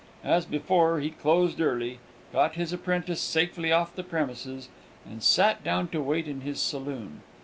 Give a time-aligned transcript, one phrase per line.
[0.25, 1.99] As before, he closed early,
[2.33, 4.67] got his apprentice safely off the premises,
[5.05, 7.21] and sat down to wait in his saloon.